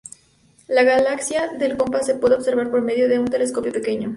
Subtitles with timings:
[0.67, 4.09] La galaxia del compás se puede observar por medio de un telescopio pequeño.